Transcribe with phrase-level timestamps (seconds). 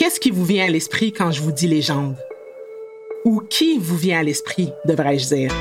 [0.00, 2.16] Qu'est-ce qui vous vient à l'esprit quand je vous dis légende?
[3.26, 5.52] Ou qui vous vient à l'esprit, devrais-je dire?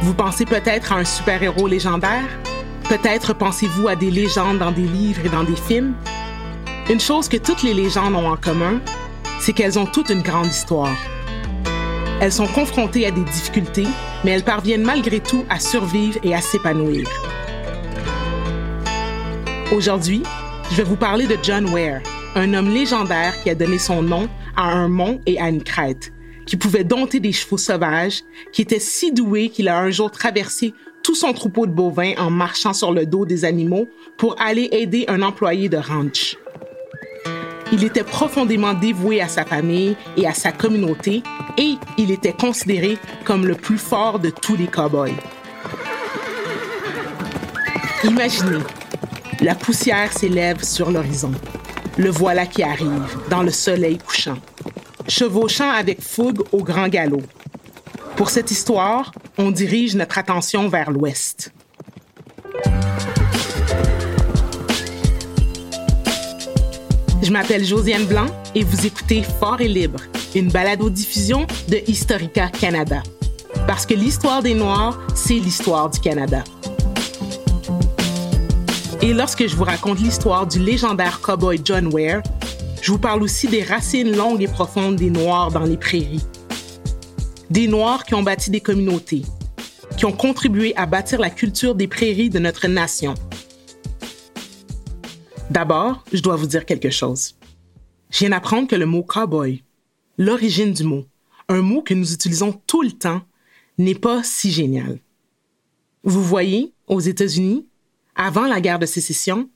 [0.00, 2.24] Vous pensez peut-être à un super-héros légendaire?
[2.88, 5.94] Peut-être pensez-vous à des légendes dans des livres et dans des films?
[6.88, 8.80] Une chose que toutes les légendes ont en commun,
[9.38, 10.96] c'est qu'elles ont toute une grande histoire.
[12.22, 13.86] Elles sont confrontées à des difficultés,
[14.24, 17.06] mais elles parviennent malgré tout à survivre et à s'épanouir.
[19.72, 20.22] Aujourd'hui,
[20.70, 22.00] je vais vous parler de John Ware,
[22.36, 26.12] un homme légendaire qui a donné son nom à un mont et à une crête,
[26.44, 28.22] qui pouvait dompter des chevaux sauvages,
[28.52, 32.30] qui était si doué qu'il a un jour traversé tout son troupeau de bovins en
[32.30, 36.36] marchant sur le dos des animaux pour aller aider un employé de ranch.
[37.72, 41.22] Il était profondément dévoué à sa famille et à sa communauté
[41.56, 45.08] et il était considéré comme le plus fort de tous les cow-boys.
[48.04, 48.62] Imaginez,
[49.40, 51.32] la poussière s'élève sur l'horizon.
[51.98, 54.36] Le voilà qui arrive, dans le soleil couchant,
[55.08, 57.22] chevauchant avec fougue au grand galop.
[58.16, 61.52] Pour cette histoire, on dirige notre attention vers l'ouest.
[67.22, 70.00] Je m'appelle Josiane Blanc et vous écoutez Fort et Libre,
[70.34, 73.02] une balado-diffusion de Historica Canada.
[73.66, 76.44] Parce que l'histoire des Noirs, c'est l'histoire du Canada.
[79.06, 82.24] Et lorsque je vous raconte l'histoire du légendaire cowboy John Ware,
[82.82, 86.26] je vous parle aussi des racines longues et profondes des Noirs dans les prairies.
[87.48, 89.22] Des Noirs qui ont bâti des communautés,
[89.96, 93.14] qui ont contribué à bâtir la culture des prairies de notre nation.
[95.50, 97.36] D'abord, je dois vous dire quelque chose.
[98.10, 99.62] Je viens d'apprendre que le mot cowboy,
[100.18, 101.04] l'origine du mot,
[101.48, 103.22] un mot que nous utilisons tout le temps,
[103.78, 104.98] n'est pas si génial.
[106.02, 107.68] Vous voyez, aux États-Unis,
[108.16, 109.48] avant la guerre de sécession,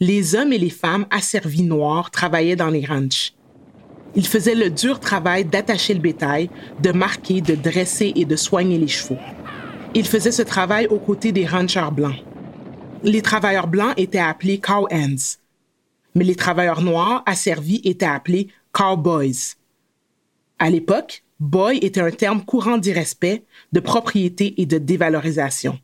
[0.00, 3.34] les hommes et les femmes asservis noirs travaillaient dans les ranchs.
[4.14, 6.50] Ils faisaient le dur travail d'attacher le bétail,
[6.80, 9.18] de marquer, de dresser et de soigner les chevaux.
[9.94, 12.24] Ils faisaient ce travail aux côtés des ranchers blancs.
[13.02, 15.36] Les travailleurs blancs étaient appelés cowhands,
[16.14, 19.54] mais les travailleurs noirs asservis étaient appelés cowboys.
[20.58, 25.78] À l'époque, boy était un terme courant d'irrespect, de propriété et de dévalorisation.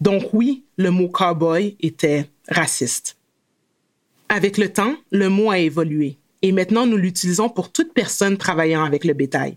[0.00, 3.16] Donc oui, le mot cowboy était raciste.
[4.28, 8.84] Avec le temps, le mot a évolué et maintenant nous l'utilisons pour toute personne travaillant
[8.84, 9.56] avec le bétail.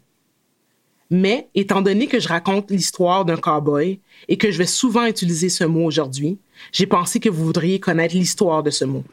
[1.11, 5.49] Mais étant donné que je raconte l'histoire d'un cowboy et que je vais souvent utiliser
[5.49, 6.37] ce mot aujourd'hui,
[6.71, 9.03] j'ai pensé que vous voudriez connaître l'histoire de ce mot.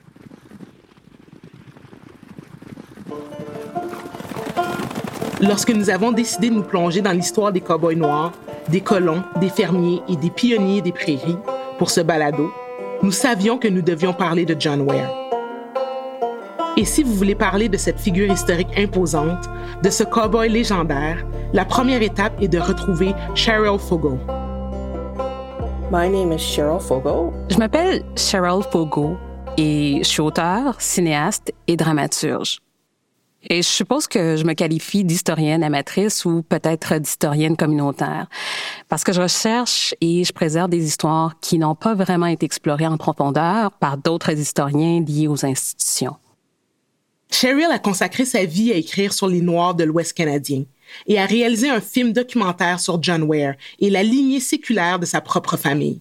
[5.41, 8.33] Lorsque nous avons décidé de nous plonger dans l'histoire des cowboys noirs,
[8.69, 11.39] des colons, des fermiers et des pionniers des prairies
[11.79, 12.51] pour ce balado,
[13.03, 15.11] nous savions que nous devions parler de John Ware.
[16.77, 19.49] Et si vous voulez parler de cette figure historique imposante,
[19.83, 24.19] de ce cowboy légendaire, la première étape est de retrouver Cheryl Fogo.
[25.91, 27.33] My name is Cheryl Fogo.
[27.49, 29.17] Je m'appelle Cheryl Fogo
[29.57, 32.59] et je suis auteur, cinéaste et dramaturge.
[33.49, 38.27] Et je suppose que je me qualifie d'historienne amatrice ou peut-être d'historienne communautaire,
[38.89, 42.87] parce que je recherche et je préserve des histoires qui n'ont pas vraiment été explorées
[42.87, 46.17] en profondeur par d'autres historiens liés aux institutions.
[47.31, 50.65] Cheryl a consacré sa vie à écrire sur les Noirs de l'Ouest canadien
[51.07, 55.21] et a réalisé un film documentaire sur John Ware et la lignée séculaire de sa
[55.21, 56.01] propre famille.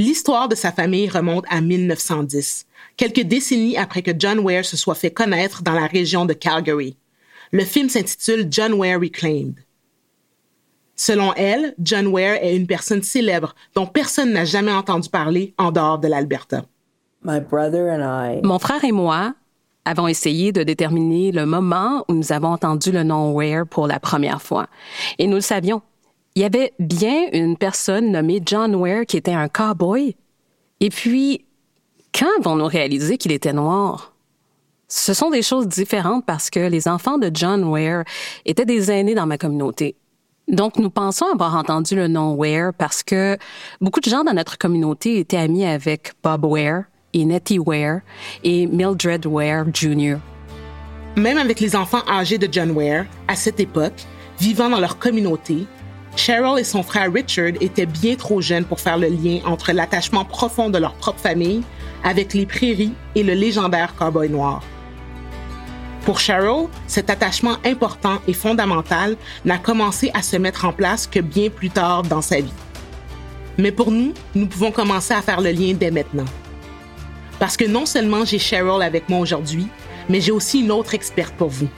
[0.00, 2.66] L'histoire de sa famille remonte à 1910,
[2.96, 6.96] quelques décennies après que John Ware se soit fait connaître dans la région de Calgary.
[7.50, 9.56] Le film s'intitule John Ware Reclaimed.
[10.94, 15.72] Selon elle, John Ware est une personne célèbre dont personne n'a jamais entendu parler en
[15.72, 16.62] dehors de l'Alberta.
[18.44, 19.34] Mon frère et moi
[19.84, 23.98] avons essayé de déterminer le moment où nous avons entendu le nom Ware pour la
[23.98, 24.68] première fois.
[25.18, 25.82] Et nous le savions,
[26.38, 30.14] il y avait bien une personne nommée John Ware qui était un cowboy.
[30.78, 31.44] Et puis,
[32.16, 34.14] quand avons-nous réalisé qu'il était noir?
[34.86, 38.04] Ce sont des choses différentes parce que les enfants de John Ware
[38.46, 39.96] étaient des aînés dans ma communauté.
[40.46, 43.36] Donc, nous pensons avoir entendu le nom Ware parce que
[43.80, 48.02] beaucoup de gens dans notre communauté étaient amis avec Bob Ware et Nettie Ware
[48.44, 50.18] et Mildred Ware Jr.
[51.16, 54.04] Même avec les enfants âgés de John Ware, à cette époque,
[54.38, 55.66] vivant dans leur communauté,
[56.18, 60.24] Cheryl et son frère Richard étaient bien trop jeunes pour faire le lien entre l'attachement
[60.24, 61.62] profond de leur propre famille
[62.02, 64.62] avec les prairies et le légendaire cowboy noir.
[66.04, 71.20] Pour Cheryl, cet attachement important et fondamental n'a commencé à se mettre en place que
[71.20, 72.52] bien plus tard dans sa vie.
[73.56, 76.24] Mais pour nous, nous pouvons commencer à faire le lien dès maintenant.
[77.38, 79.68] Parce que non seulement j'ai Cheryl avec moi aujourd'hui,
[80.08, 81.68] Mais j'ai aussi une autre experte pour vous.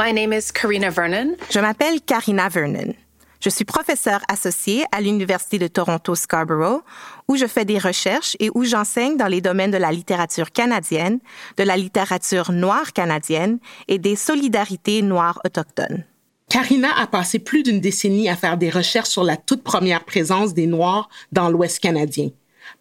[0.00, 1.34] My name is Karina Vernon.
[1.50, 2.94] Je m'appelle Karina Vernon.
[3.40, 6.82] Je suis professeure associée à l'Université de Toronto Scarborough,
[7.26, 11.18] où je fais des recherches et où j'enseigne dans les domaines de la littérature canadienne,
[11.56, 13.58] de la littérature noire canadienne
[13.88, 16.04] et des solidarités noires autochtones.
[16.48, 20.54] Karina a passé plus d'une décennie à faire des recherches sur la toute première présence
[20.54, 22.28] des Noirs dans l'Ouest canadien,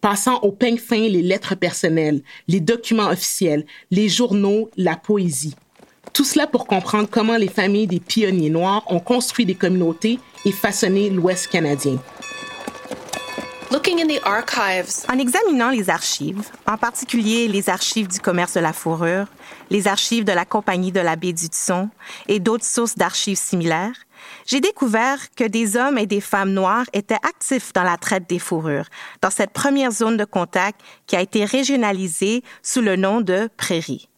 [0.01, 5.55] passant au peigne fin les lettres personnelles, les documents officiels, les journaux, la poésie.
[6.13, 10.51] Tout cela pour comprendre comment les familles des pionniers noirs ont construit des communautés et
[10.51, 11.97] façonné l'Ouest canadien.
[15.09, 19.27] En examinant les archives, en particulier les archives du commerce de la fourrure,
[19.69, 21.89] les archives de la Compagnie de la baie du Tson
[22.27, 23.95] et d'autres sources d'archives similaires,
[24.45, 28.39] j'ai découvert que des hommes et des femmes noirs étaient actifs dans la traite des
[28.39, 28.87] fourrures,
[29.21, 34.09] dans cette première zone de contact qui a été régionalisée sous le nom de prairie.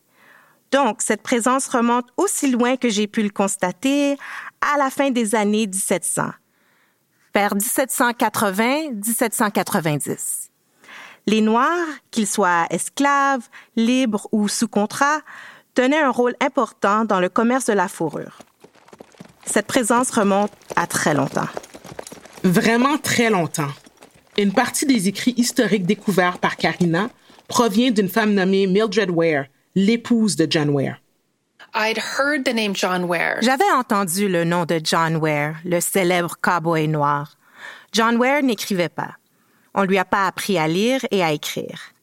[0.72, 4.18] Donc, cette présence remonte aussi loin que j'ai pu le constater
[4.62, 6.30] à la fin des années 1700,
[7.34, 10.50] vers 1780-1790.
[11.26, 15.20] Les Noirs, qu'ils soient esclaves, libres ou sous contrat,
[15.74, 18.40] tenaient un rôle important dans le commerce de la fourrure.
[19.46, 21.48] Cette présence remonte à très longtemps.
[22.44, 23.72] Vraiment très longtemps.
[24.38, 27.10] Une partie des écrits historiques découverts par Karina
[27.48, 29.46] provient d'une femme nommée Mildred Ware,
[29.76, 30.98] l'épouse de John Ware.
[33.42, 37.38] J'avais entendu le nom de John Ware, le célèbre cowboy noir.
[37.92, 39.16] John Ware n'écrivait pas.
[39.76, 41.94] On lui a pas appris à lire et à écrire.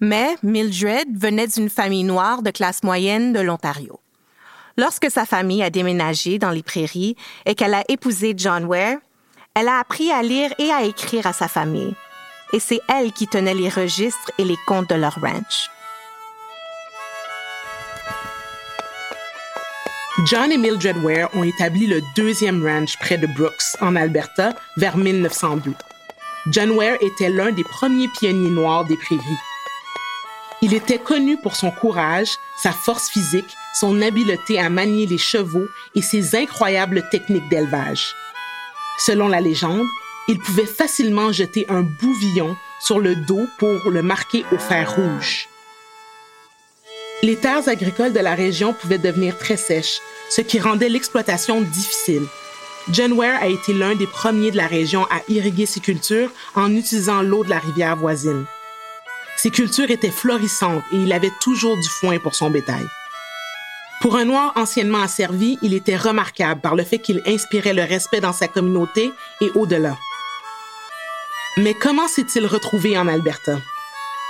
[0.00, 4.00] Mais Mildred venait d'une famille noire de classe moyenne de l'Ontario.
[4.76, 8.98] Lorsque sa famille a déménagé dans les prairies et qu'elle a épousé John Ware,
[9.54, 11.94] elle a appris à lire et à écrire à sa famille.
[12.52, 15.68] Et c'est elle qui tenait les registres et les comptes de leur ranch.
[20.24, 24.96] John et Mildred Ware ont établi le deuxième ranch près de Brooks, en Alberta, vers
[24.96, 25.72] 1902.
[26.48, 29.22] John Ware était l'un des premiers pionniers noirs des prairies.
[30.60, 32.30] Il était connu pour son courage,
[32.60, 38.12] sa force physique, son habileté à manier les chevaux et ses incroyables techniques d'élevage.
[38.98, 39.86] Selon la légende,
[40.26, 45.48] il pouvait facilement jeter un bouvillon sur le dos pour le marquer au fer rouge.
[47.22, 50.00] Les terres agricoles de la région pouvaient devenir très sèches,
[50.30, 52.22] ce qui rendait l'exploitation difficile.
[52.90, 56.74] John Ware a été l'un des premiers de la région à irriguer ses cultures en
[56.74, 58.44] utilisant l'eau de la rivière voisine.
[59.36, 62.86] Ses cultures étaient florissantes et il avait toujours du foin pour son bétail.
[64.00, 68.20] Pour un noir anciennement asservi, il était remarquable par le fait qu'il inspirait le respect
[68.20, 69.10] dans sa communauté
[69.40, 69.96] et au-delà.
[71.56, 73.58] Mais comment s'est-il retrouvé en Alberta?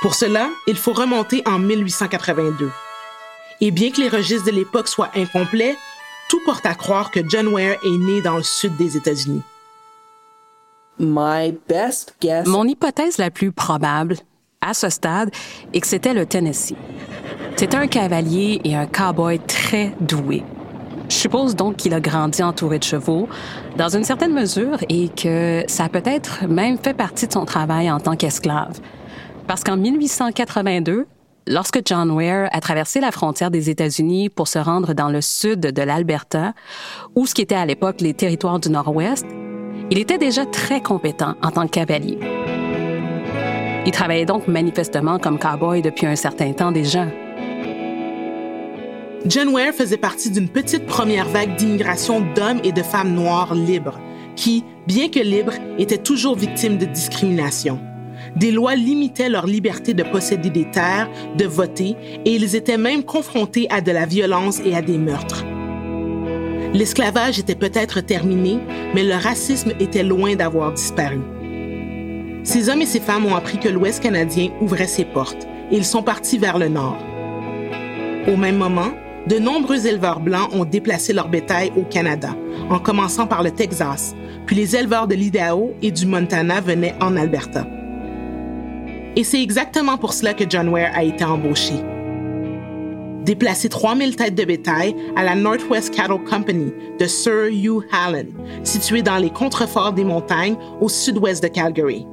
[0.00, 2.70] Pour cela, il faut remonter en 1882.
[3.60, 5.76] Et bien que les registres de l'époque soient incomplets,
[6.28, 9.42] tout porte à croire que John Ware est né dans le sud des États-Unis.
[11.00, 14.16] Mon hypothèse la plus probable,
[14.60, 15.30] à ce stade,
[15.72, 16.76] est que c'était le Tennessee.
[17.56, 20.44] C'était un cavalier et un cowboy très doué.
[21.08, 23.28] Je suppose donc qu'il a grandi entouré de chevaux,
[23.76, 27.90] dans une certaine mesure, et que ça a peut-être même fait partie de son travail
[27.90, 28.78] en tant qu'esclave.
[29.48, 31.06] Parce qu'en 1882,
[31.46, 35.60] lorsque John Ware a traversé la frontière des États-Unis pour se rendre dans le sud
[35.60, 36.52] de l'Alberta,
[37.16, 39.24] ou ce qui était à l'époque les territoires du Nord-Ouest,
[39.90, 42.18] il était déjà très compétent en tant que cavalier.
[43.86, 47.06] Il travaillait donc manifestement comme cowboy depuis un certain temps déjà.
[49.24, 53.98] John Ware faisait partie d'une petite première vague d'immigration d'hommes et de femmes noirs libres,
[54.36, 57.80] qui, bien que libres, étaient toujours victimes de discrimination.
[58.36, 63.02] Des lois limitaient leur liberté de posséder des terres, de voter, et ils étaient même
[63.02, 65.44] confrontés à de la violence et à des meurtres.
[66.74, 68.58] L'esclavage était peut-être terminé,
[68.94, 71.20] mais le racisme était loin d'avoir disparu.
[72.44, 75.84] Ces hommes et ces femmes ont appris que l'Ouest canadien ouvrait ses portes et ils
[75.84, 76.98] sont partis vers le nord.
[78.26, 78.90] Au même moment,
[79.26, 82.34] de nombreux éleveurs blancs ont déplacé leur bétail au Canada,
[82.70, 84.14] en commençant par le Texas,
[84.46, 87.66] puis les éleveurs de l'Idaho et du Montana venaient en Alberta.
[89.18, 91.74] Et c'est exactement pour cela que John Ware a été embauché.
[93.24, 98.28] Déplacer 3000 têtes de bétail à la Northwest Cattle Company de Sir Hugh Hallen,
[98.62, 102.06] située dans les contreforts des montagnes au sud-ouest de Calgary.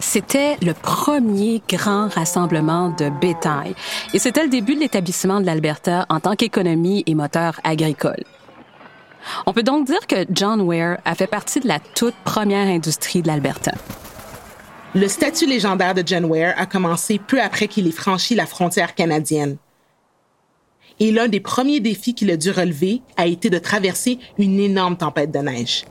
[0.00, 3.76] C'était le premier grand rassemblement de bétail
[4.12, 8.24] et c'était le début de l'établissement de l'Alberta en tant qu'économie et moteur agricole.
[9.46, 13.22] On peut donc dire que John Ware a fait partie de la toute première industrie
[13.22, 13.72] de l'Alberta.
[14.94, 18.94] Le statut légendaire de John Ware a commencé peu après qu'il ait franchi la frontière
[18.94, 19.56] canadienne.
[20.98, 24.96] Et l'un des premiers défis qu'il a dû relever a été de traverser une énorme
[24.96, 25.84] tempête de neige.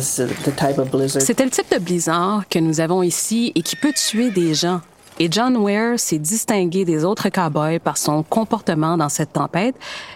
[0.00, 4.80] C'était le type de blizzard que nous avons ici et qui peut tuer des gens.
[5.20, 9.74] Et John Ware s'est distingué des autres cowboys par son comportement dans cette tempête,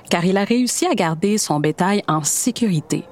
[0.09, 3.04] car il a réussi à garder son bétail en sécurité.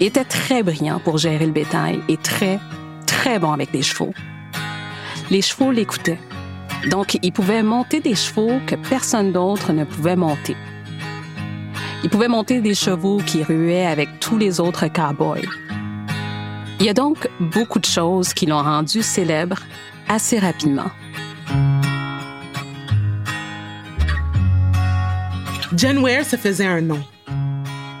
[0.00, 2.60] Il était très brillant pour gérer le bétail et très,
[3.06, 4.12] très bon avec les chevaux.
[5.30, 6.20] Les chevaux l'écoutaient.
[6.90, 10.56] Donc, il pouvait monter des chevaux que personne d'autre ne pouvait monter.
[12.04, 15.48] Il pouvait monter des chevaux qui ruaient avec tous les autres cowboys.
[16.80, 19.58] Il y a donc beaucoup de choses qui l'ont rendu célèbre
[20.06, 20.90] assez rapidement.
[25.74, 27.02] John Ware se faisait un nom.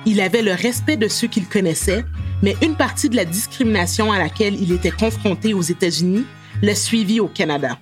[0.06, 2.04] Il avait le respect de ceux qu'il connaissait,
[2.40, 6.24] mais une partie de la discrimination à laquelle il était confronté aux États-Unis
[6.62, 7.78] l'a suivi au Canada.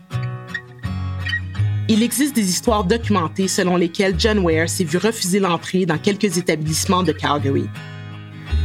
[1.88, 6.38] Il existe des histoires documentées selon lesquelles John Ware s'est vu refuser l'entrée dans quelques
[6.38, 7.68] établissements de Calgary.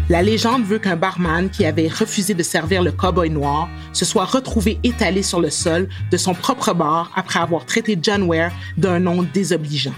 [0.10, 4.26] La légende veut qu'un barman qui avait refusé de servir le cowboy noir se soit
[4.26, 9.00] retrouvé étalé sur le sol de son propre bar après avoir traité John Ware d'un
[9.00, 9.94] nom désobligeant.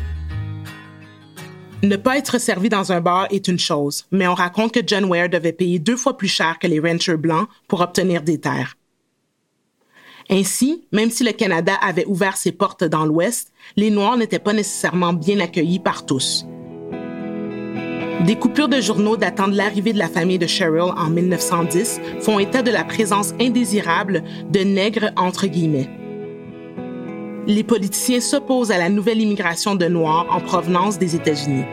[1.81, 5.05] Ne pas être servi dans un bar est une chose, mais on raconte que John
[5.05, 8.75] Ware devait payer deux fois plus cher que les ranchers blancs pour obtenir des terres.
[10.29, 14.53] Ainsi, même si le Canada avait ouvert ses portes dans l'Ouest, les Noirs n'étaient pas
[14.53, 16.45] nécessairement bien accueillis par tous.
[18.25, 22.39] Des coupures de journaux datant de l'arrivée de la famille de Cheryl en 1910 font
[22.39, 25.89] état de la présence indésirable de nègres entre guillemets.
[27.47, 31.65] Les politiciens s'opposent à la nouvelle immigration de Noirs en provenance des États-Unis.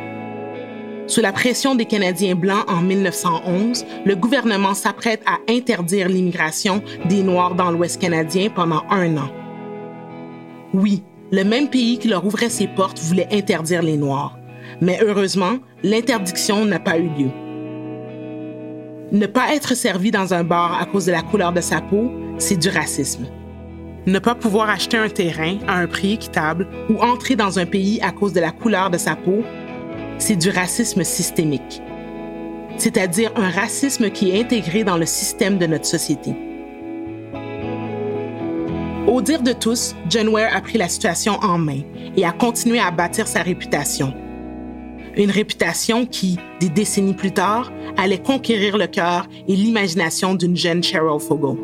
[1.06, 7.22] Sous la pression des Canadiens blancs en 1911, le gouvernement s'apprête à interdire l'immigration des
[7.22, 9.30] Noirs dans l'Ouest canadien pendant un an.
[10.74, 14.39] Oui, le même pays qui leur ouvrait ses portes voulait interdire les Noirs.
[14.80, 17.30] Mais heureusement, l'interdiction n'a pas eu lieu.
[19.12, 22.12] Ne pas être servi dans un bar à cause de la couleur de sa peau,
[22.38, 23.26] c'est du racisme.
[24.06, 28.00] Ne pas pouvoir acheter un terrain à un prix équitable ou entrer dans un pays
[28.02, 29.42] à cause de la couleur de sa peau,
[30.18, 31.82] c'est du racisme systémique,
[32.76, 36.34] c'est-à-dire un racisme qui est intégré dans le système de notre société.
[39.06, 41.80] Au dire de tous, John Ware a pris la situation en main
[42.16, 44.14] et a continué à bâtir sa réputation.
[45.16, 50.82] Une réputation qui, des décennies plus tard, allait conquérir le cœur et l'imagination d'une jeune
[50.82, 51.58] Cheryl Fogo.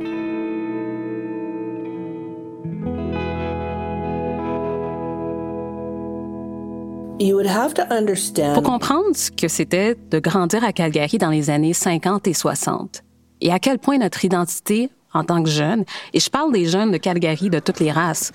[8.55, 13.03] Pour comprendre ce que c'était de grandir à Calgary dans les années 50 et 60
[13.41, 16.91] et à quel point notre identité en tant que jeune, et je parle des jeunes
[16.91, 18.33] de Calgary de toutes les races,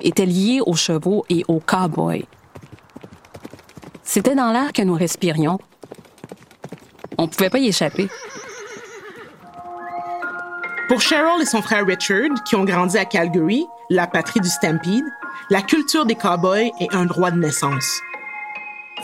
[0.00, 2.24] était liée aux chevaux et aux cowboys.
[4.02, 5.58] C'était dans l'air que nous respirions.
[7.18, 8.08] On ne pouvait pas y échapper.
[10.88, 15.04] Pour Cheryl et son frère Richard, qui ont grandi à Calgary, la patrie du Stampede,
[15.50, 18.00] la culture des cowboys est un droit de naissance.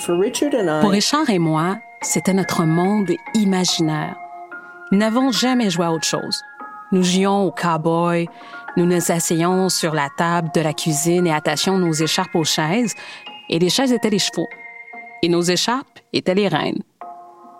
[0.05, 4.17] Pour Richard et moi, c'était notre monde imaginaire.
[4.93, 6.43] Nous n'avons jamais joué à autre chose.
[6.93, 8.29] Nous jouions au cowboy,
[8.77, 12.95] nous nous asseyions sur la table de la cuisine et attachions nos écharpes aux chaises,
[13.49, 14.49] et les chaises étaient les chevaux,
[15.23, 16.83] et nos écharpes étaient les reines.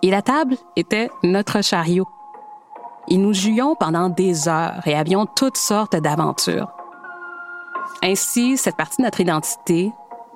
[0.01, 2.07] Et la table était notre chariot.
[3.09, 6.71] Et nous jouions pendant des heures et avions toutes sortes d'aventures.
[8.03, 9.91] Ainsi, cette partie de notre identité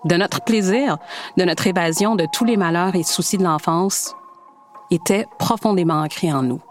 [0.05, 0.97] de notre plaisir,
[1.37, 4.15] de notre évasion de tous les malheurs et soucis de l'enfance,
[4.91, 6.61] était profondément ancré en nous.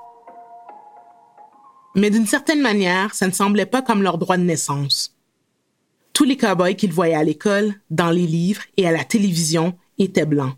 [1.94, 5.16] Mais d'une certaine manière, ça ne semblait pas comme leur droit de naissance.
[6.12, 10.26] Tous les cow-boys qu'ils voyaient à l'école, dans les livres et à la télévision étaient
[10.26, 10.54] blancs.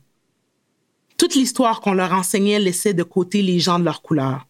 [1.16, 4.46] Toute l'histoire qu'on leur enseignait laissait de côté les gens de leur couleur.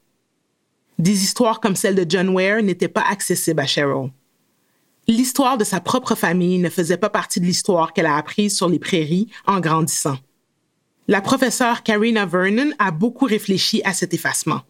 [0.98, 4.10] Des histoires comme celle de John Ware n'étaient pas accessibles à Cheryl.
[5.06, 8.68] L'histoire de sa propre famille ne faisait pas partie de l'histoire qu'elle a apprise sur
[8.68, 10.16] les prairies en grandissant.
[11.06, 14.62] La professeure Karina Vernon a beaucoup réfléchi à cet effacement.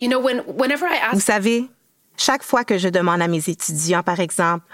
[0.00, 1.68] Vous savez,
[2.16, 4.64] chaque fois que je demande à mes étudiants, par exemple,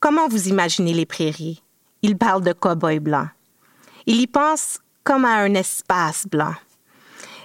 [0.00, 1.62] comment vous imaginez les prairies,
[2.02, 3.28] ils parlent de cow-boys blancs.
[4.06, 6.54] Ils y pensent comme à un espace blanc.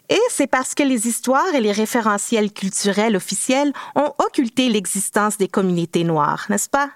[0.10, 5.48] Et c'est parce que les histoires et les référentiels culturels officiels ont occulté l'existence des
[5.48, 6.90] communautés noires, n'est-ce pas?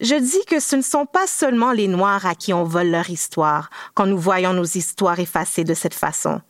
[0.00, 3.10] Je dis que ce ne sont pas seulement les Noirs à qui on vole leur
[3.10, 6.40] histoire quand nous voyons nos histoires effacées de cette façon.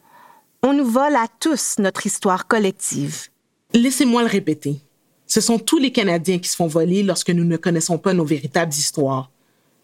[0.63, 3.29] On nous vole à tous notre histoire collective.
[3.75, 4.81] Laissez-moi le répéter.
[5.27, 8.25] Ce sont tous les Canadiens qui se font voler lorsque nous ne connaissons pas nos
[8.25, 9.31] véritables histoires,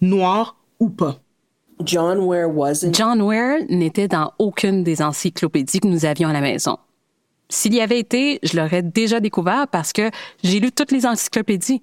[0.00, 1.20] noirs ou pas.
[1.84, 2.50] John Ware
[2.92, 6.78] John Ware n'était dans aucune des encyclopédies que nous avions à la maison.
[7.48, 10.10] S'il y avait été, je l'aurais déjà découvert parce que
[10.42, 11.82] j'ai lu toutes les encyclopédies.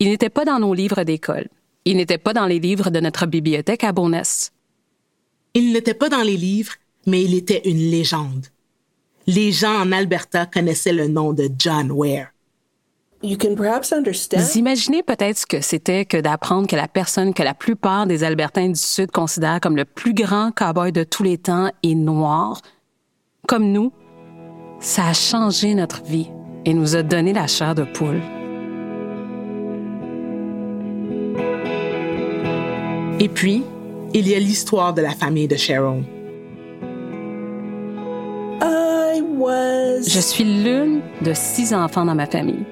[0.00, 1.48] Il n'était pas dans nos livres d'école.
[1.84, 4.52] Il n'était pas dans les livres de notre bibliothèque à Bowness.
[5.54, 6.74] Il n'était pas dans les livres,
[7.06, 8.46] mais il était une légende.
[9.26, 12.28] Les gens en Alberta connaissaient le nom de John Ware.
[13.22, 18.24] Vous imaginez peut-être ce que c'était que d'apprendre que la personne que la plupart des
[18.24, 22.62] Albertains du Sud considèrent comme le plus grand cowboy de tous les temps est noir,
[23.46, 23.92] comme nous.
[24.80, 26.30] Ça a changé notre vie
[26.64, 28.22] et nous a donné la chair de poule.
[33.20, 33.62] Et puis,
[34.14, 36.02] il y a l'histoire de la famille de Cheryl.
[40.06, 42.64] Je suis l'une de six enfants dans ma famille.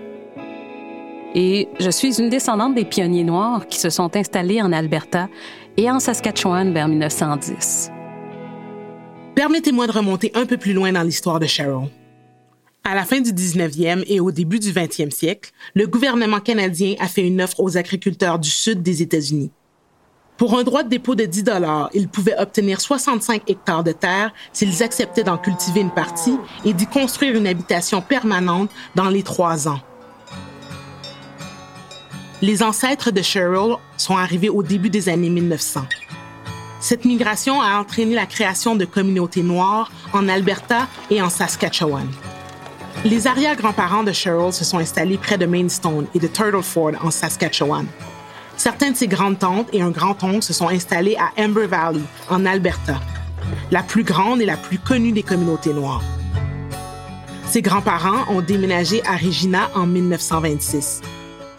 [1.41, 5.29] Et je suis une descendante des pionniers noirs qui se sont installés en Alberta
[5.77, 7.93] et en Saskatchewan vers 1910.
[9.37, 11.87] Permettez-moi de remonter un peu plus loin dans l'histoire de Cheryl.
[12.83, 17.07] À la fin du 19e et au début du 20e siècle, le gouvernement canadien a
[17.07, 19.53] fait une offre aux agriculteurs du sud des États-Unis.
[20.39, 24.35] Pour un droit de dépôt de 10 dollars, ils pouvaient obtenir 65 hectares de terre
[24.53, 29.69] s'ils acceptaient d'en cultiver une partie et d'y construire une habitation permanente dans les trois
[29.69, 29.79] ans.
[32.41, 35.83] Les ancêtres de Cheryl sont arrivés au début des années 1900.
[36.79, 42.07] Cette migration a entraîné la création de communautés noires en Alberta et en Saskatchewan.
[43.05, 47.11] Les arrière-grands-parents de Cheryl se sont installés près de Mainstone et de Turtle Ford en
[47.11, 47.87] Saskatchewan.
[48.57, 53.01] Certains de ses grandes-tantes et un grand-oncle se sont installés à Amber Valley, en Alberta,
[53.73, 56.05] la plus grande et la plus connue des communautés noires.
[57.49, 61.01] Ses grands-parents ont déménagé à Regina en 1926.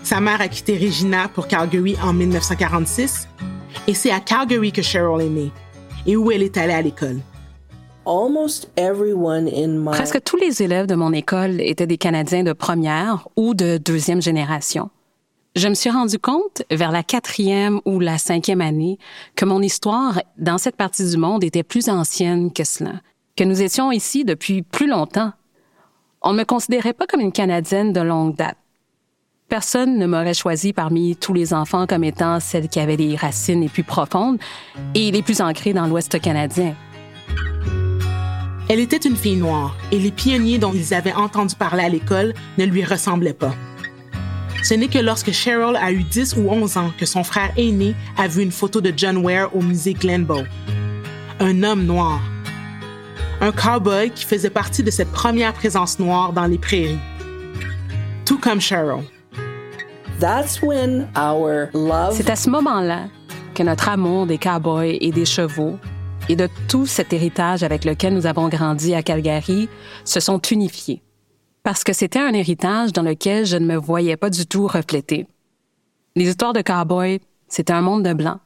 [0.04, 3.28] Sa mère a quitté Regina pour Calgary en 1946
[3.88, 5.52] et c'est à Calgary que Cheryl est née
[6.06, 7.20] et où elle est allée à l'école.
[9.92, 14.22] Presque tous les élèves de mon école étaient des Canadiens de première ou de deuxième
[14.22, 14.90] génération.
[15.56, 18.98] Je me suis rendu compte vers la quatrième ou la cinquième année
[19.36, 23.02] que mon histoire dans cette partie du monde était plus ancienne que cela,
[23.36, 25.34] que nous étions ici depuis plus longtemps.
[26.22, 28.58] On ne me considérait pas comme une Canadienne de longue date.
[29.50, 33.62] Personne ne m'aurait choisi parmi tous les enfants comme étant celle qui avait les racines
[33.62, 34.38] les plus profondes
[34.94, 36.76] et les plus ancrées dans l'Ouest canadien.
[38.70, 42.36] Elle était une fille noire et les pionniers dont ils avaient entendu parler à l'école
[42.60, 43.56] ne lui ressemblaient pas.
[44.62, 47.96] Ce n'est que lorsque Cheryl a eu 10 ou 11 ans que son frère aîné
[48.18, 50.44] a vu une photo de John Ware au musée Glenbow.
[51.40, 52.22] Un homme noir.
[53.42, 57.00] Un cowboy qui faisait partie de cette première présence noire dans les prairies.
[58.26, 59.06] Tout comme Cheryl.
[62.12, 63.06] C'est à ce moment-là
[63.56, 65.78] que notre amour des cowboys et des chevaux
[66.28, 69.70] et de tout cet héritage avec lequel nous avons grandi à Calgary
[70.04, 71.02] se sont unifiés
[71.64, 75.26] parce que c'était un héritage dans lequel je ne me voyais pas du tout reflété.
[76.18, 78.40] Les histoires de cowboys, c'était un monde de blancs.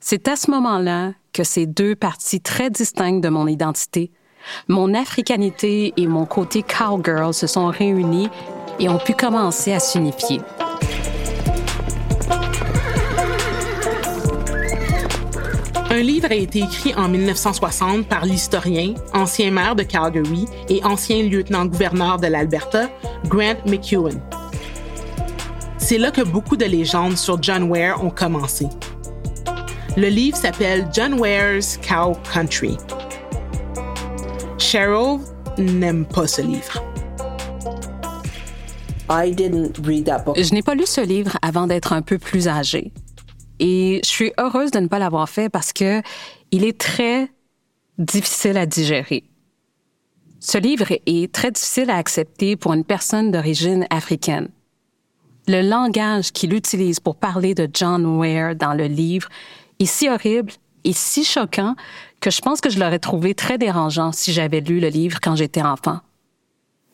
[0.00, 4.10] C'est à ce moment-là que ces deux parties très distinctes de mon identité,
[4.68, 8.28] mon africanité et mon côté cowgirl se sont réunies
[8.78, 10.40] et ont pu commencer à s'unifier.
[15.94, 21.22] Un livre a été écrit en 1960 par l'historien, ancien maire de Calgary et ancien
[21.22, 22.88] lieutenant-gouverneur de l'Alberta,
[23.26, 24.20] Grant McEwen.
[25.78, 28.66] C'est là que beaucoup de légendes sur John Ware ont commencé.
[29.96, 32.76] Le livre s'appelle John Ware's Cow Country.
[34.58, 35.20] Cheryl
[35.58, 36.82] n'aime pas ce livre.
[39.08, 42.90] Je n'ai pas lu ce livre avant d'être un peu plus âgée.
[43.66, 46.02] Et je suis heureuse de ne pas l'avoir fait parce que
[46.50, 47.30] il est très
[47.96, 49.24] difficile à digérer.
[50.38, 54.48] Ce livre est très difficile à accepter pour une personne d'origine africaine.
[55.48, 59.30] Le langage qu'il utilise pour parler de John Ware dans le livre
[59.80, 60.52] est si horrible
[60.84, 61.74] et si choquant
[62.20, 65.36] que je pense que je l'aurais trouvé très dérangeant si j'avais lu le livre quand
[65.36, 66.00] j'étais enfant.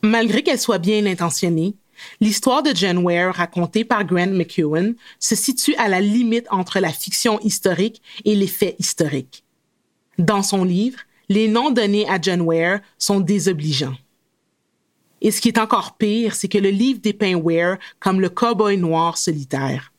[0.03, 1.75] Malgré qu'elle soit bien intentionnée,
[2.19, 6.89] L'histoire de John Ware racontée par Grant McEwen se situe à la limite entre la
[6.89, 9.43] fiction historique et les faits historiques.
[10.17, 13.95] Dans son livre, les noms donnés à John Ware sont désobligeants.
[15.21, 18.77] Et ce qui est encore pire, c'est que le livre dépeint Ware comme le cow-boy
[18.77, 19.93] noir solitaire,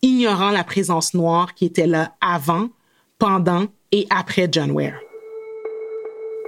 [0.00, 2.68] ignorant la présence noire qui était là avant,
[3.18, 4.98] pendant et après John Ware.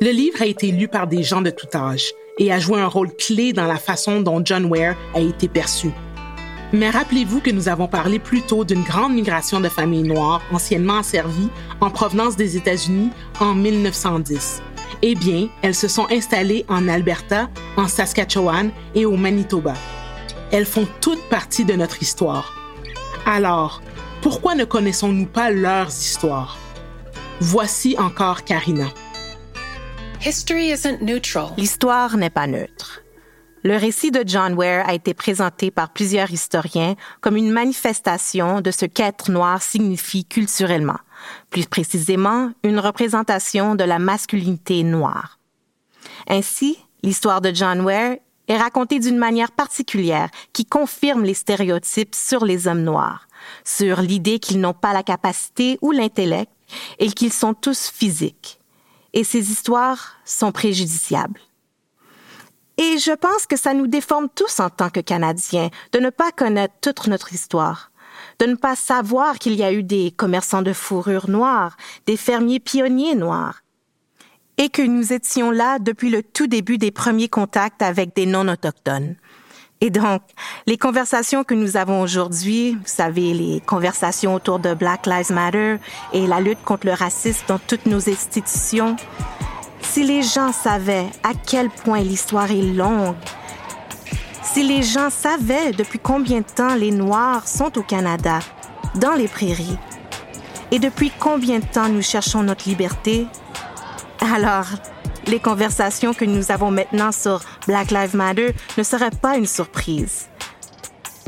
[0.01, 2.87] Le livre a été lu par des gens de tout âge et a joué un
[2.87, 5.91] rôle clé dans la façon dont John Ware a été perçu.
[6.73, 10.99] Mais rappelez-vous que nous avons parlé plus tôt d'une grande migration de familles noires anciennement
[10.99, 14.63] asservies en provenance des États-Unis en 1910.
[15.03, 19.75] Eh bien, elles se sont installées en Alberta, en Saskatchewan et au Manitoba.
[20.51, 22.55] Elles font toutes partie de notre histoire.
[23.27, 23.83] Alors,
[24.23, 26.57] pourquoi ne connaissons-nous pas leurs histoires?
[27.41, 28.87] Voici encore Karina.
[31.57, 33.03] L'histoire n'est pas neutre.
[33.65, 38.71] Le récit de John Ware a été présenté par plusieurs historiens comme une manifestation de
[38.71, 40.99] ce qu'être noir signifie culturellement,
[41.51, 45.41] plus précisément une représentation de la masculinité noire.
[46.29, 52.45] Ainsi, l'histoire de John Ware est racontée d'une manière particulière qui confirme les stéréotypes sur
[52.45, 53.27] les hommes noirs,
[53.65, 56.53] sur l'idée qu'ils n'ont pas la capacité ou l'intellect
[57.01, 58.61] et qu'ils sont tous physiques.
[59.13, 61.41] Et ces histoires sont préjudiciables.
[62.79, 66.33] Et je pense que ça nous déforme tous en tant que Canadiens de ne pas
[66.33, 67.93] connaître toute notre histoire,
[68.39, 72.61] de ne pas savoir qu'il y a eu des commerçants de fourrure noire, des fermiers
[72.61, 73.63] pionniers noirs,
[74.57, 79.17] et que nous étions là depuis le tout début des premiers contacts avec des non-autochtones.
[79.83, 80.23] Et donc,
[80.69, 85.79] les conversations que nous avons aujourd'hui, vous savez, les conversations autour de Black Lives Matter
[86.13, 88.95] et la lutte contre le racisme dans toutes nos institutions,
[89.81, 93.17] si les gens savaient à quel point l'histoire est longue,
[94.45, 98.39] si les gens savaient depuis combien de temps les Noirs sont au Canada,
[98.95, 99.79] dans les prairies,
[100.71, 103.27] et depuis combien de temps nous cherchons notre liberté,
[104.33, 104.67] alors
[105.27, 110.29] les conversations que nous avons maintenant sur Black Lives Matter ne seraient pas une surprise.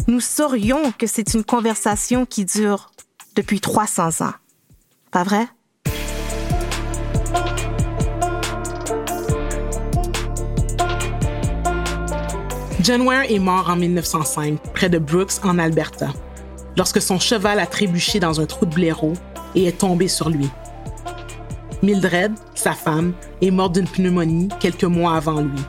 [0.06, 2.90] Nous saurions que c'est une conversation qui dure
[3.36, 4.34] depuis 300 ans.
[5.10, 5.46] Pas vrai?
[12.80, 16.12] John Ware est mort en 1905, près de Brooks, en Alberta,
[16.76, 19.14] lorsque son cheval a trébuché dans un trou de blaireau
[19.54, 20.50] et est tombé sur lui.
[21.82, 25.60] Mildred, sa femme, est morte d'une pneumonie quelques mois avant lui,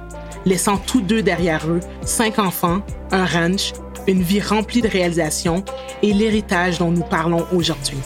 [0.46, 3.74] laissant tous deux derrière eux cinq enfants, un ranch,
[4.08, 5.64] une vie remplie de réalisations
[6.02, 7.98] et l'héritage dont nous parlons aujourd'hui.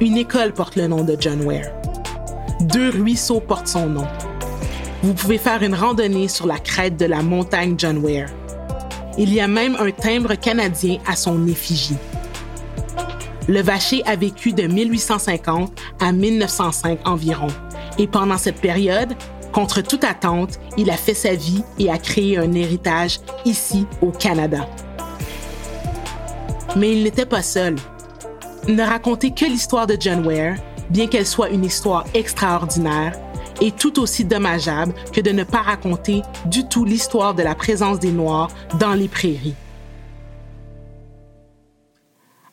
[0.00, 1.70] Une école porte le nom de John Ware.
[2.60, 4.06] Deux ruisseaux portent son nom,
[5.02, 8.28] vous pouvez faire une randonnée sur la crête de la montagne John Ware.
[9.18, 11.96] Il y a même un timbre canadien à son effigie.
[13.48, 17.48] Le Vacher a vécu de 1850 à 1905 environ,
[17.98, 19.14] et pendant cette période,
[19.52, 24.10] contre toute attente, il a fait sa vie et a créé un héritage ici au
[24.10, 24.68] Canada.
[26.76, 27.74] Mais il n'était pas seul.
[28.68, 30.54] Ne raconter que l'histoire de John Ware,
[30.90, 33.18] bien qu'elle soit une histoire extraordinaire,
[33.60, 37.98] est tout aussi dommageable que de ne pas raconter du tout l'histoire de la présence
[37.98, 39.54] des Noirs dans les prairies.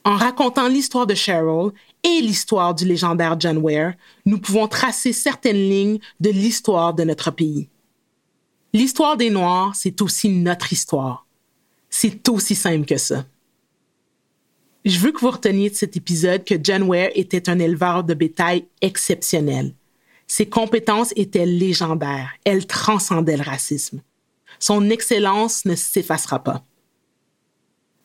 [0.10, 1.70] En racontant l'histoire de Cheryl
[2.04, 3.94] et l'histoire du légendaire John Ware,
[4.26, 7.70] nous pouvons tracer certaines lignes de l'histoire de notre pays.
[8.74, 11.28] L'histoire des Noirs, c'est aussi notre histoire.
[11.92, 13.24] C'est aussi simple que ça.
[14.84, 18.16] Je veux que vous reteniez de cet épisode que John Ware était un éleveur de
[18.16, 19.76] bétail exceptionnel.
[20.26, 22.32] Ses compétences étaient légendaires.
[22.46, 24.02] Elles transcendaient le racisme.
[24.58, 26.64] Son excellence ne s'effacera pas.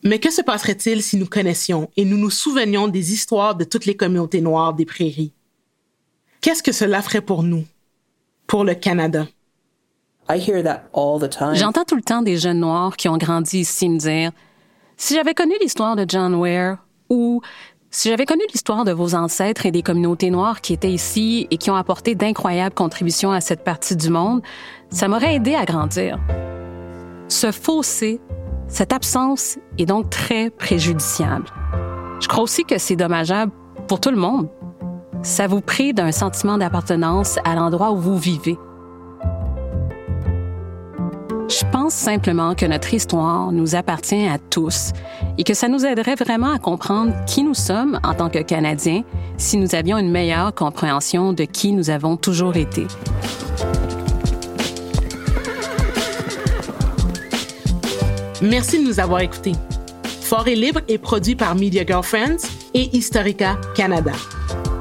[0.06, 3.86] Mais que se passerait-il si nous connaissions et nous nous souvenions des histoires de toutes
[3.86, 5.32] les communautés noires des prairies?
[6.42, 7.64] Qu'est-ce que cela ferait pour nous,
[8.46, 9.26] pour le Canada?
[10.28, 14.30] J'entends tout le temps des jeunes noirs qui ont grandi ici me dire
[14.96, 17.40] si j'avais connu l'histoire de John Ware ou
[17.90, 21.56] si j'avais connu l'histoire de vos ancêtres et des communautés noires qui étaient ici et
[21.56, 24.42] qui ont apporté d'incroyables contributions à cette partie du monde,
[24.90, 26.18] ça m'aurait aidé à grandir.
[27.28, 28.20] Ce fossé,
[28.68, 31.44] cette absence est donc très préjudiciable.
[32.20, 33.52] Je crois aussi que c'est dommageable
[33.88, 34.48] pour tout le monde.
[35.22, 38.58] Ça vous prive d'un sentiment d'appartenance à l'endroit où vous vivez.
[41.48, 44.92] Je pense simplement que notre histoire nous appartient à tous
[45.38, 49.02] et que ça nous aiderait vraiment à comprendre qui nous sommes en tant que Canadiens
[49.36, 52.86] si nous avions une meilleure compréhension de qui nous avons toujours été.
[58.44, 59.52] Merci de nous avoir écoutés.
[60.20, 64.12] Fort libre est produit par Media Girlfriends et Historica Canada.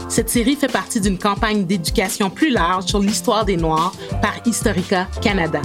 [0.10, 5.08] Cette série fait partie d'une campagne d'éducation plus large sur l'histoire des Noirs par Historica
[5.21, 5.62] Canada.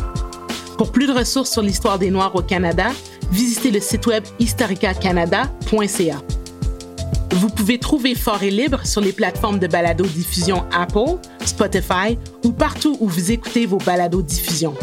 [0.76, 2.92] Pour plus de ressources sur l'histoire des Noirs au Canada,
[3.32, 6.22] visitez le site web historicacanada.ca.
[7.32, 13.08] Vous pouvez trouver Fort Libre sur les plateformes de balado-diffusion Apple, Spotify ou partout où
[13.08, 14.74] vous écoutez vos balados-diffusions.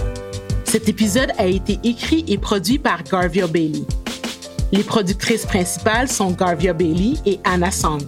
[0.76, 3.86] Cet épisode a été écrit et produit par Garvia Bailey.
[4.74, 8.02] Les productrices principales sont Garvia Bailey et Anna Song.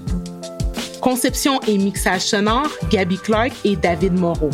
[0.99, 4.49] Conception et mixage sonore, Gabby Clark et David Moreau.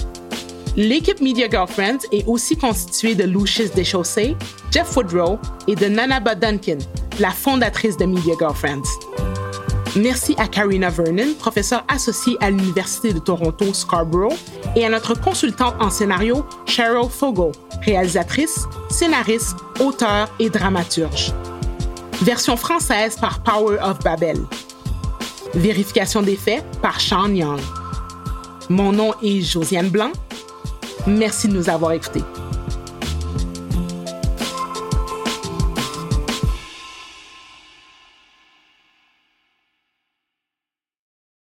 [0.78, 4.36] L'équipe Media Girlfriends est aussi constituée de Lucius Deschaussés,
[4.70, 6.78] Jeff Woodrow et de Nanaba Duncan,
[7.20, 9.13] la fondatrice de Media Girlfriends.
[9.96, 14.34] Merci à Karina Vernon, professeure associée à l'Université de Toronto Scarborough,
[14.76, 17.52] et à notre consultante en scénario, Cheryl Fogo,
[17.84, 21.32] réalisatrice, scénariste, auteur et dramaturge.
[22.24, 24.40] Version française par Power of Babel.
[25.54, 27.60] Vérification des faits par Sean Young.
[28.70, 30.12] Mon nom est Josiane Blanc.
[31.06, 32.24] Merci de nous avoir écoutés.